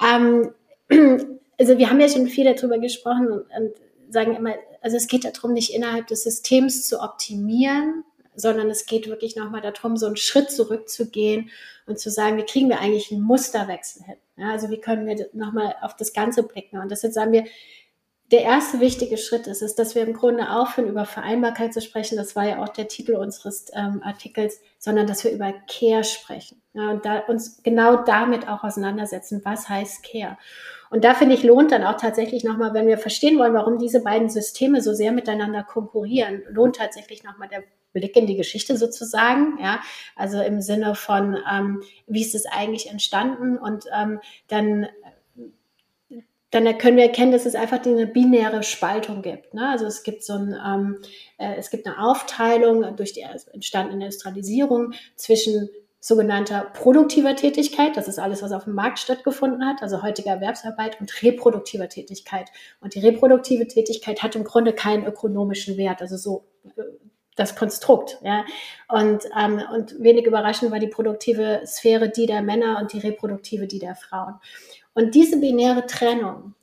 [0.05, 0.53] ähm,
[0.91, 3.73] ähm, also wir haben ja schon viel darüber gesprochen und, und
[4.09, 8.03] sagen immer, also es geht darum, nicht innerhalb des Systems zu optimieren,
[8.35, 11.49] sondern es geht wirklich nochmal darum, so einen Schritt zurückzugehen
[11.87, 14.17] und zu sagen, wie kriegen wir eigentlich einen Musterwechsel hin?
[14.37, 16.77] Ja, also wie können wir nochmal auf das Ganze blicken?
[16.77, 17.45] Und deshalb sagen wir,
[18.31, 22.17] der erste wichtige Schritt ist, ist, dass wir im Grunde aufhören, über Vereinbarkeit zu sprechen.
[22.17, 26.61] Das war ja auch der Titel unseres ähm, Artikels, sondern dass wir über Care sprechen.
[26.73, 29.41] Ja, und da uns genau damit auch auseinandersetzen.
[29.45, 30.37] Was heißt Care?
[30.89, 34.03] Und da finde ich, lohnt dann auch tatsächlich nochmal, wenn wir verstehen wollen, warum diese
[34.03, 37.63] beiden Systeme so sehr miteinander konkurrieren, lohnt tatsächlich nochmal der
[37.93, 39.79] Blick in die Geschichte sozusagen, ja,
[40.15, 44.87] also im Sinne von, ähm, wie ist es eigentlich entstanden und ähm, dann
[46.51, 49.53] dann können wir erkennen, dass es einfach eine binäre Spaltung gibt.
[49.53, 49.67] Ne?
[49.67, 51.01] Also es gibt so ein, ähm,
[51.37, 58.19] äh, es gibt eine Aufteilung durch die entstandene Industrialisierung zwischen sogenannter produktiver Tätigkeit, das ist
[58.19, 62.49] alles, was auf dem Markt stattgefunden hat, also heutige Erwerbsarbeit und reproduktiver Tätigkeit.
[62.79, 66.81] Und die reproduktive Tätigkeit hat im Grunde keinen ökonomischen Wert, also so äh,
[67.35, 68.19] das Konstrukt.
[68.23, 68.45] Ja.
[68.87, 73.67] Und, ähm, und wenig überraschend war die produktive Sphäre die der Männer und die reproduktive
[73.67, 74.35] die der Frauen.
[74.97, 76.55] Und diese binäre Trennung,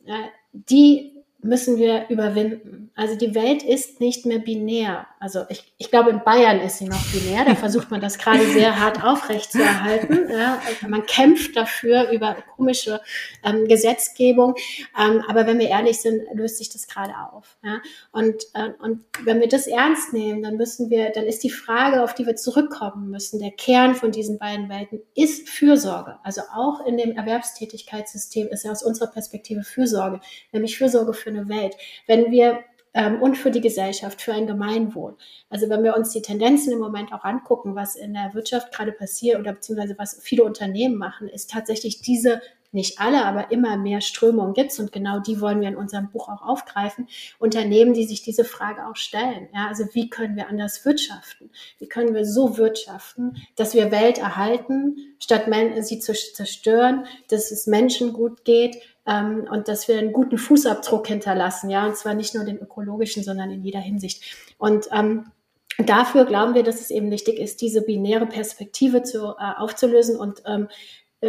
[0.51, 1.14] die
[1.45, 2.91] müssen wir überwinden.
[2.95, 5.05] Also die Welt ist nicht mehr binär.
[5.19, 7.45] Also ich, ich glaube, in Bayern ist sie noch binär.
[7.45, 10.29] Da versucht man das gerade sehr hart aufrechtzuerhalten.
[10.29, 10.61] Ja.
[10.65, 12.99] Also man kämpft dafür über komische
[13.43, 14.55] ähm, Gesetzgebung.
[14.99, 17.57] Ähm, aber wenn wir ehrlich sind, löst sich das gerade auf.
[17.63, 17.81] Ja.
[18.11, 22.03] Und, äh, und wenn wir das ernst nehmen, dann müssen wir, dann ist die Frage,
[22.03, 26.17] auf die wir zurückkommen müssen, der Kern von diesen beiden Welten ist Fürsorge.
[26.23, 31.49] Also auch in dem Erwerbstätigkeitssystem ist ja aus unserer Perspektive Fürsorge, nämlich Fürsorge für eine
[31.49, 31.75] Welt.
[32.07, 32.63] Wenn wir
[32.95, 35.17] ähm, und für die Gesellschaft, für ein Gemeinwohl.
[35.49, 38.93] Also wenn wir uns die Tendenzen im Moment auch angucken, was in der Wirtschaft gerade
[38.93, 42.41] passiert oder beziehungsweise was viele Unternehmen machen, ist tatsächlich diese
[42.75, 46.29] nicht alle, aber immer mehr Strömungen gibt und genau die wollen wir in unserem Buch
[46.29, 47.07] auch aufgreifen.
[47.39, 49.49] Unternehmen, die sich diese Frage auch stellen.
[49.53, 51.49] Ja, also wie können wir anders wirtschaften?
[51.79, 55.45] Wie können wir so wirtschaften, dass wir Welt erhalten, statt
[55.81, 61.07] sie zu zerstören, dass es Menschen gut geht, ähm, und dass wir einen guten Fußabdruck
[61.07, 64.23] hinterlassen, ja, und zwar nicht nur den ökologischen, sondern in jeder Hinsicht.
[64.57, 65.31] Und ähm,
[65.77, 70.41] dafür glauben wir, dass es eben wichtig ist, diese binäre Perspektive zu, äh, aufzulösen und
[70.45, 70.69] ähm, äh,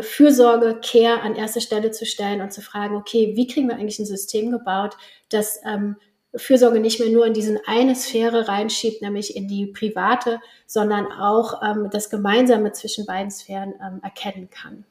[0.00, 3.98] Fürsorge, Care an erste Stelle zu stellen und zu fragen, okay, wie kriegen wir eigentlich
[3.98, 4.96] ein System gebaut,
[5.28, 5.96] das ähm,
[6.34, 11.62] Fürsorge nicht mehr nur in diesen eine Sphäre reinschiebt, nämlich in die private, sondern auch
[11.62, 14.84] ähm, das Gemeinsame zwischen beiden Sphären ähm, erkennen kann.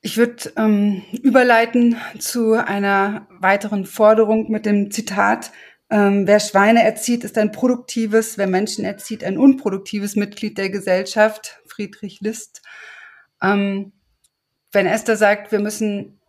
[0.00, 5.50] Ich würde ähm, überleiten zu einer weiteren Forderung mit dem Zitat,
[5.90, 11.60] ähm, wer Schweine erzieht, ist ein produktives, wer Menschen erzieht, ein unproduktives Mitglied der Gesellschaft,
[11.66, 12.62] Friedrich List.
[13.42, 13.92] Ähm,
[14.72, 16.20] wenn Esther sagt, wir müssen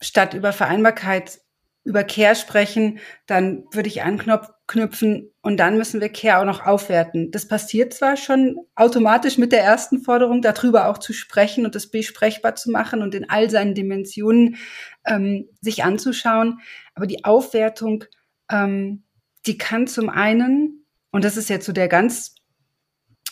[0.00, 1.40] statt über Vereinbarkeit
[1.84, 7.30] über Care sprechen, dann würde ich anknüpfen und dann müssen wir Care auch noch aufwerten.
[7.30, 11.90] Das passiert zwar schon automatisch mit der ersten Forderung, darüber auch zu sprechen und das
[11.90, 14.56] besprechbar zu machen und in all seinen Dimensionen
[15.04, 16.60] ähm, sich anzuschauen,
[16.94, 18.04] aber die Aufwertung,
[18.50, 19.04] ähm,
[19.46, 22.34] die kann zum einen, und das ist jetzt so der ganz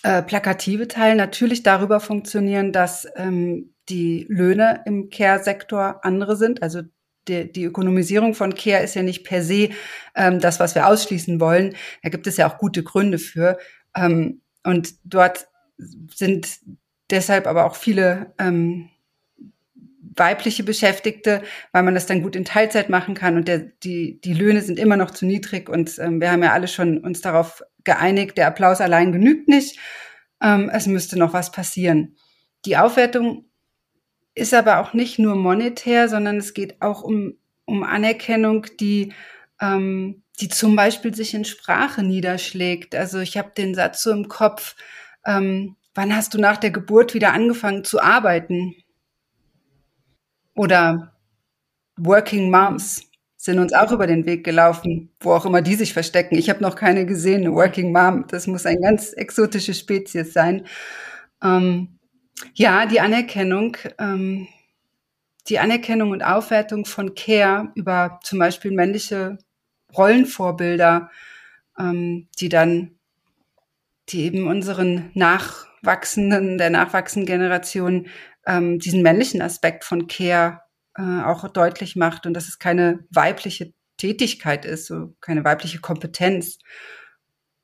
[0.02, 6.82] äh, plakative Teil, natürlich darüber funktionieren, dass ähm, die Löhne im Care-Sektor andere sind, also
[7.28, 9.70] die, die Ökonomisierung von Care ist ja nicht per se
[10.14, 11.76] ähm, das, was wir ausschließen wollen.
[12.02, 13.58] Da gibt es ja auch gute Gründe für.
[13.96, 15.46] Ähm, und dort
[16.14, 16.48] sind
[17.10, 18.88] deshalb aber auch viele ähm,
[20.16, 24.34] weibliche Beschäftigte, weil man das dann gut in Teilzeit machen kann und der, die, die
[24.34, 27.62] Löhne sind immer noch zu niedrig und ähm, wir haben ja alle schon uns darauf
[27.84, 29.78] geeinigt, der Applaus allein genügt nicht.
[30.40, 32.16] Ähm, es müsste noch was passieren.
[32.64, 33.46] Die Aufwertung
[34.34, 39.12] ist aber auch nicht nur monetär, sondern es geht auch um, um Anerkennung, die,
[39.60, 42.94] ähm, die zum Beispiel sich in Sprache niederschlägt.
[42.94, 44.74] Also ich habe den Satz so im Kopf,
[45.26, 48.74] ähm, wann hast du nach der Geburt wieder angefangen zu arbeiten?
[50.54, 51.12] Oder
[51.96, 53.11] Working Moms
[53.42, 56.36] sind uns auch über den Weg gelaufen, wo auch immer die sich verstecken.
[56.36, 58.24] Ich habe noch keine gesehen, eine Working Mom.
[58.28, 60.64] Das muss eine ganz exotische Spezies sein.
[61.42, 61.98] Ähm,
[62.54, 64.46] ja, die Anerkennung, ähm,
[65.48, 69.38] die Anerkennung und Aufwertung von Care über zum Beispiel männliche
[69.96, 71.10] Rollenvorbilder,
[71.76, 72.92] ähm, die dann,
[74.08, 78.06] die eben unseren Nachwachsenden, der nachwachsenden Generation
[78.46, 80.60] ähm, diesen männlichen Aspekt von Care
[80.96, 86.58] äh, auch deutlich macht und dass es keine weibliche Tätigkeit ist, so keine weibliche Kompetenz.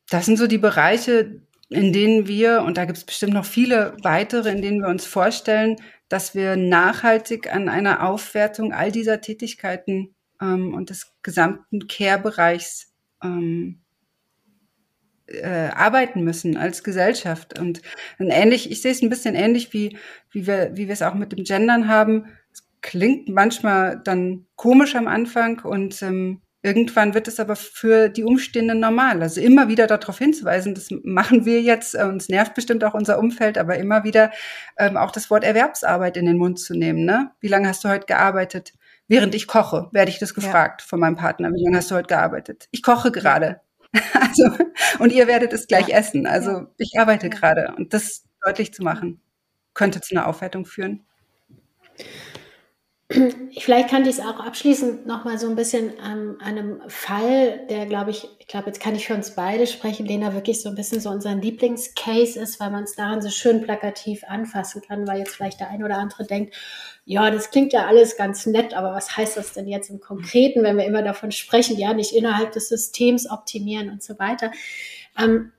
[0.09, 3.97] Das sind so die Bereiche, in denen wir, und da gibt es bestimmt noch viele
[4.03, 5.77] weitere, in denen wir uns vorstellen,
[6.09, 13.81] dass wir nachhaltig an einer Aufwertung all dieser Tätigkeiten ähm, und des gesamten Care-Bereichs ähm,
[15.27, 17.59] äh, arbeiten müssen als Gesellschaft.
[17.59, 17.83] Und,
[18.19, 19.99] ähnlich, ich sehe es ein bisschen ähnlich, wie,
[20.31, 22.27] wie wir, wie wir es auch mit dem Gendern haben.
[22.81, 28.81] Klingt manchmal dann komisch am Anfang und ähm, Irgendwann wird es aber für die Umstehenden
[28.81, 29.23] normal.
[29.23, 33.21] Also immer wieder darauf hinzuweisen, das machen wir jetzt, äh, uns nervt bestimmt auch unser
[33.21, 34.33] Umfeld, aber immer wieder
[34.77, 37.05] ähm, auch das Wort Erwerbsarbeit in den Mund zu nehmen.
[37.05, 37.31] Ne?
[37.41, 38.73] Wie lange hast du heute gearbeitet?
[39.07, 40.87] Während ich koche, werde ich das gefragt ja.
[40.89, 41.51] von meinem Partner.
[41.51, 42.67] Wie lange hast du heute gearbeitet?
[42.73, 43.61] Ich koche gerade.
[44.21, 44.51] also,
[44.99, 45.97] und ihr werdet es gleich ja.
[45.97, 46.27] essen.
[46.27, 46.71] Also ja.
[46.77, 47.73] ich arbeite gerade.
[47.77, 49.21] Und das deutlich zu machen,
[49.75, 51.07] könnte zu einer Aufwertung führen.
[53.59, 57.87] Vielleicht kann ich es auch abschließend noch mal so ein bisschen ähm, einem Fall, der,
[57.87, 60.75] glaube ich, ich glaube, jetzt kann ich für uns beide sprechen, Lena wirklich so ein
[60.75, 65.21] bisschen so unser Lieblingscase ist, weil man es daran so schön plakativ anfassen kann, weil
[65.21, 66.55] jetzt vielleicht der ein oder andere denkt,
[67.07, 70.63] ja, das klingt ja alles ganz nett, aber was heißt das denn jetzt im Konkreten,
[70.63, 74.53] wenn wir immer davon sprechen, ja, nicht innerhalb des Systems optimieren und so weiter.
[75.19, 75.53] Ähm,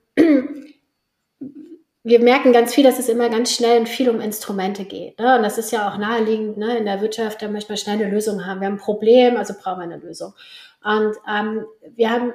[2.03, 5.19] wir merken ganz viel, dass es immer ganz schnell und viel um Instrumente geht.
[5.19, 5.35] Ne?
[5.35, 6.77] Und das ist ja auch naheliegend ne?
[6.77, 8.61] in der Wirtschaft, da möchte man schnell eine Lösung haben.
[8.61, 10.33] Wir haben ein Problem, also brauchen wir eine Lösung.
[10.83, 12.33] Und ähm, wir haben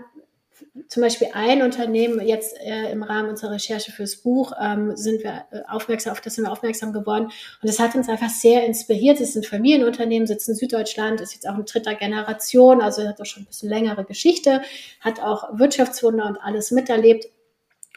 [0.88, 5.44] zum Beispiel ein Unternehmen, jetzt äh, im Rahmen unserer Recherche fürs Buch, ähm, sind wir
[5.50, 7.24] äh, aufmerksam, auf das sind wir aufmerksam geworden.
[7.24, 9.20] Und das hat uns einfach sehr inspiriert.
[9.20, 13.26] Es sind Familienunternehmen, sitzt in Süddeutschland, ist jetzt auch in dritter Generation, also hat auch
[13.26, 14.62] schon ein bisschen längere Geschichte,
[15.00, 17.26] hat auch Wirtschaftswunder und alles miterlebt.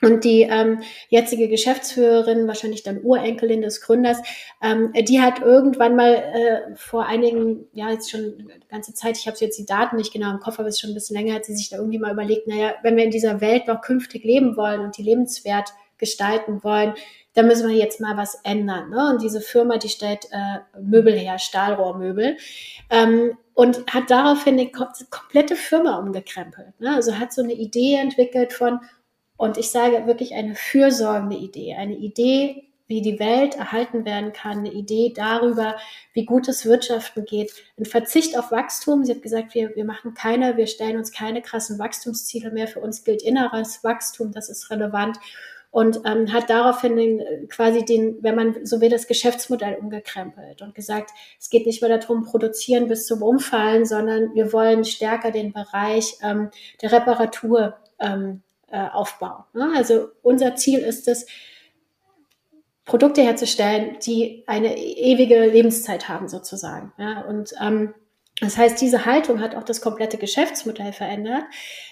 [0.02, 4.20] Und die ähm, jetzige Geschäftsführerin, wahrscheinlich dann Urenkelin des Gründers,
[4.62, 9.26] ähm, die hat irgendwann mal äh, vor einigen, ja jetzt schon eine ganze Zeit, ich
[9.26, 11.34] habe jetzt die Daten nicht genau im Kopf, aber es ist schon ein bisschen länger,
[11.34, 14.24] hat sie sich da irgendwie mal überlegt, naja, wenn wir in dieser Welt noch künftig
[14.24, 16.94] leben wollen und die lebenswert gestalten wollen,
[17.34, 18.92] dann müssen wir jetzt mal was ändern.
[18.92, 19.10] Ne?
[19.12, 22.38] Und diese Firma, die stellt äh, Möbel her, Stahlrohrmöbel.
[22.92, 26.80] Ähm, und hat daraufhin die komplette Firma umgekrempelt.
[26.80, 26.94] Ne?
[26.94, 28.82] Also hat so eine Idee entwickelt von,
[29.38, 34.60] und ich sage wirklich eine fürsorgende Idee, eine Idee, wie die Welt erhalten werden kann,
[34.60, 35.76] eine Idee darüber,
[36.14, 39.04] wie gutes Wirtschaften geht, ein Verzicht auf Wachstum.
[39.04, 42.68] Sie hat gesagt, wir, wir machen keine, wir stellen uns keine krassen Wachstumsziele mehr.
[42.68, 45.18] Für uns gilt inneres Wachstum, das ist relevant.
[45.70, 50.74] Und ähm, hat daraufhin den, quasi den, wenn man so will, das Geschäftsmodell umgekrempelt und
[50.74, 55.52] gesagt, es geht nicht mehr darum, produzieren bis zum Umfallen, sondern wir wollen stärker den
[55.52, 56.50] Bereich ähm,
[56.82, 58.90] der Reparatur ähm, äh.
[59.54, 59.74] Ne?
[59.76, 61.26] Also unser Ziel ist es,
[62.88, 66.94] Produkte herzustellen, die eine ewige Lebenszeit haben sozusagen.
[66.98, 67.22] Ja?
[67.22, 67.94] Und ähm,
[68.40, 71.44] das heißt, diese Haltung hat auch das komplette Geschäftsmodell verändert.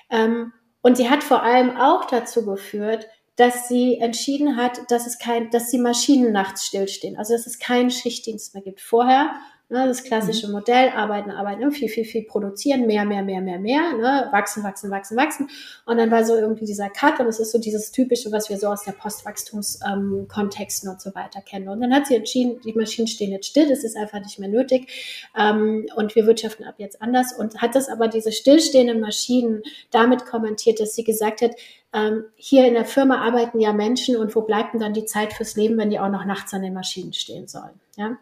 [0.09, 5.19] Ähm, und sie hat vor allem auch dazu geführt, dass sie entschieden hat, dass es
[5.19, 7.17] kein, dass die Maschinen nachts stillstehen.
[7.17, 8.79] Also dass es keinen Schichtdienst mehr gibt.
[8.79, 9.35] Vorher
[9.67, 10.53] Ne, das klassische mhm.
[10.53, 14.91] Modell, arbeiten, arbeiten, viel, viel, viel produzieren, mehr, mehr, mehr, mehr, mehr, ne, wachsen, wachsen,
[14.91, 15.49] wachsen, wachsen.
[15.87, 18.59] Und dann war so irgendwie dieser Cut und es ist so dieses typische, was wir
[18.59, 21.67] so aus der Postwachstumskontexten ähm, und so weiter kennen.
[21.69, 24.49] Und dann hat sie entschieden, die Maschinen stehen jetzt still, das ist einfach nicht mehr
[24.49, 29.63] nötig ähm, und wir wirtschaften ab jetzt anders und hat das aber diese stillstehenden Maschinen
[29.89, 31.55] damit kommentiert, dass sie gesagt hat,
[31.91, 35.33] ähm, hier in der Firma arbeiten ja Menschen und wo bleibt denn dann die Zeit
[35.33, 37.79] fürs Leben, wenn die auch noch nachts an den Maschinen stehen sollen?
[37.97, 38.17] Ja.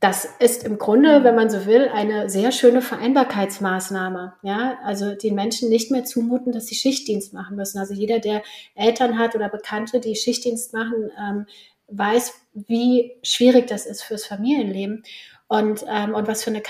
[0.00, 4.32] Das ist im Grunde, wenn man so will, eine sehr schöne Vereinbarkeitsmaßnahme.
[4.42, 7.78] Ja, also den Menschen nicht mehr zumuten, dass sie Schichtdienst machen müssen.
[7.78, 8.42] Also jeder, der
[8.74, 11.46] Eltern hat oder Bekannte, die Schichtdienst machen, ähm,
[11.88, 15.02] weiß, wie schwierig das ist fürs Familienleben
[15.48, 16.62] und, ähm, und was für eine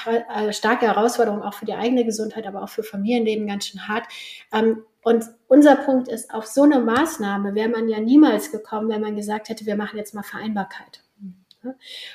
[0.48, 4.06] äh, starke Herausforderung auch für die eigene Gesundheit, aber auch für Familienleben ganz schön hart.
[4.52, 9.00] Ähm, und unser Punkt ist, auf so eine Maßnahme wäre man ja niemals gekommen, wenn
[9.00, 11.02] man gesagt hätte, wir machen jetzt mal Vereinbarkeit.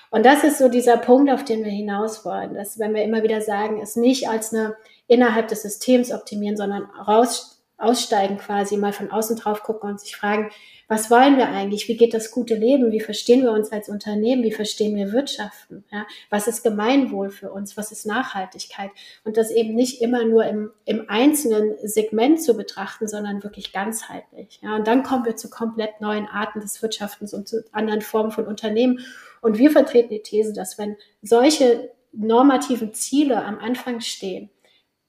[0.09, 3.23] Und das ist so dieser Punkt, auf den wir hinaus wollen, dass wenn wir immer
[3.23, 4.75] wieder sagen, es nicht als eine
[5.07, 10.15] innerhalb des Systems optimieren, sondern raus, aussteigen quasi, mal von außen drauf gucken und sich
[10.15, 10.49] fragen,
[10.87, 11.87] was wollen wir eigentlich?
[11.87, 12.91] Wie geht das gute Leben?
[12.91, 14.43] Wie verstehen wir uns als Unternehmen?
[14.43, 15.83] Wie verstehen wir Wirtschaften?
[15.91, 16.05] Ja?
[16.29, 17.75] Was ist Gemeinwohl für uns?
[17.75, 18.91] Was ist Nachhaltigkeit?
[19.23, 24.59] Und das eben nicht immer nur im, im einzelnen Segment zu betrachten, sondern wirklich ganzheitlich.
[24.61, 24.75] Ja?
[24.75, 28.45] Und dann kommen wir zu komplett neuen Arten des Wirtschaftens und zu anderen Formen von
[28.45, 28.99] Unternehmen.
[29.41, 34.49] Und wir vertreten die These, dass wenn solche normativen Ziele am Anfang stehen,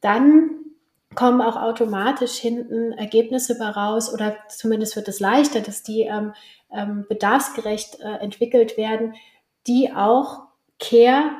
[0.00, 0.65] dann
[1.16, 6.32] kommen auch automatisch hinten Ergebnisse raus oder zumindest wird es leichter, dass die ähm,
[6.72, 9.14] ähm, bedarfsgerecht äh, entwickelt werden,
[9.66, 10.42] die auch
[10.78, 11.30] Care,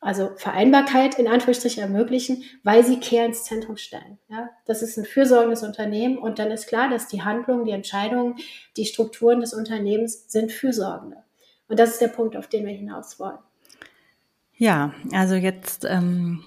[0.00, 4.18] also Vereinbarkeit in Anführungsstrichen ermöglichen, weil sie Care ins Zentrum stellen.
[4.28, 4.48] Ja?
[4.66, 8.36] Das ist ein fürsorgendes Unternehmen und dann ist klar, dass die Handlungen, die Entscheidungen,
[8.76, 11.22] die Strukturen des Unternehmens sind fürsorgende.
[11.68, 13.38] Und das ist der Punkt, auf den wir hinaus wollen.
[14.56, 15.84] Ja, also jetzt.
[15.84, 16.42] Ähm,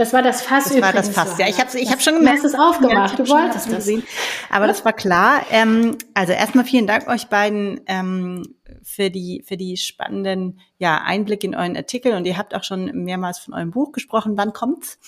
[0.00, 0.64] das war das Fass.
[0.64, 1.38] Das übrigens, war das Fass.
[1.38, 2.38] Ja, ich habe ich hab schon gemerkt.
[2.38, 3.18] Du hast es aufgemacht.
[3.18, 3.76] Du wolltest das.
[3.76, 4.02] Gesehen.
[4.48, 5.42] Aber das war klar.
[5.50, 8.42] Ähm, also erstmal vielen Dank euch beiden ähm,
[8.82, 12.86] für die für die spannenden ja Einblicke in euren Artikel und ihr habt auch schon
[13.04, 14.38] mehrmals von eurem Buch gesprochen.
[14.38, 14.98] Wann kommt's?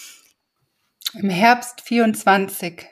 [1.14, 2.87] Im Herbst 24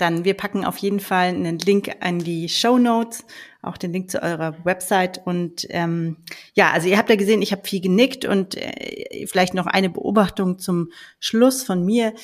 [0.00, 3.24] dann wir packen auf jeden Fall einen Link an die Show Notes,
[3.62, 5.20] auch den Link zu eurer Website.
[5.24, 6.16] Und ähm,
[6.54, 9.90] ja, also ihr habt ja gesehen, ich habe viel genickt und äh, vielleicht noch eine
[9.90, 12.14] Beobachtung zum Schluss von mir.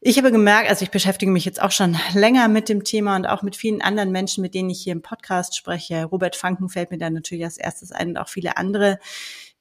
[0.00, 3.26] Ich habe gemerkt, also ich beschäftige mich jetzt auch schon länger mit dem Thema und
[3.26, 6.04] auch mit vielen anderen Menschen, mit denen ich hier im Podcast spreche.
[6.04, 9.00] Robert Franken fällt mir da natürlich als erstes ein und auch viele andere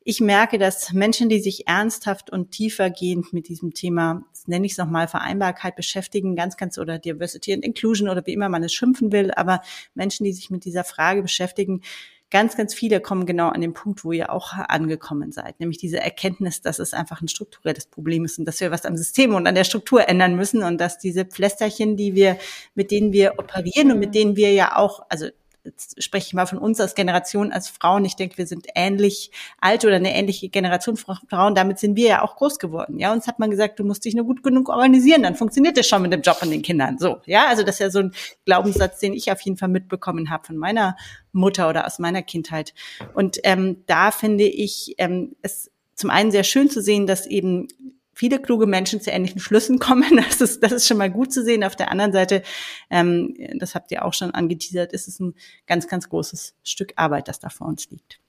[0.07, 4.77] ich merke, dass Menschen, die sich ernsthaft und tiefergehend mit diesem Thema, nenne ich es
[4.77, 9.11] nochmal, Vereinbarkeit beschäftigen, ganz, ganz, oder Diversity and Inclusion oder wie immer man es schimpfen
[9.11, 9.61] will, aber
[9.95, 11.81] Menschen, die sich mit dieser Frage beschäftigen,
[12.29, 15.99] ganz, ganz viele kommen genau an den Punkt, wo ihr auch angekommen seid, nämlich diese
[15.99, 19.47] Erkenntnis, dass es einfach ein strukturelles Problem ist und dass wir was am System und
[19.47, 22.37] an der Struktur ändern müssen und dass diese Pflästerchen, die wir,
[22.75, 25.29] mit denen wir operieren und mit denen wir ja auch, also
[25.65, 28.05] jetzt spreche ich mal von uns als Generation, als Frauen.
[28.05, 31.55] Ich denke, wir sind ähnlich alt oder eine ähnliche Generation Frauen.
[31.55, 32.99] Damit sind wir ja auch groß geworden.
[32.99, 35.87] Ja, uns hat man gesagt, du musst dich nur gut genug organisieren, dann funktioniert das
[35.87, 36.97] schon mit dem Job und den Kindern.
[36.97, 38.11] So, ja, also das ist ja so ein
[38.45, 40.95] Glaubenssatz, den ich auf jeden Fall mitbekommen habe von meiner
[41.31, 42.73] Mutter oder aus meiner Kindheit.
[43.13, 47.67] Und ähm, da finde ich ähm, es zum einen sehr schön zu sehen, dass eben
[48.15, 50.17] viele kluge Menschen zu ähnlichen Schlüssen kommen.
[50.17, 51.63] Das ist, das ist schon mal gut zu sehen.
[51.63, 52.41] Auf der anderen Seite,
[52.89, 55.35] ähm, das habt ihr auch schon angeteasert, ist es ein
[55.67, 58.19] ganz, ganz großes Stück Arbeit, das da vor uns liegt.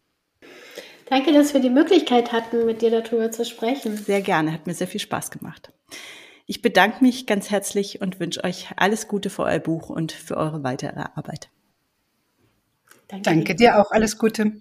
[1.09, 3.97] Danke, dass wir die Möglichkeit hatten, mit dir darüber zu sprechen.
[3.97, 5.73] Sehr gerne, hat mir sehr viel Spaß gemacht.
[6.47, 10.37] Ich bedanke mich ganz herzlich und wünsche euch alles Gute für euer Buch und für
[10.37, 11.49] eure weitere Arbeit.
[13.09, 14.61] Danke, Danke dir auch, alles Gute.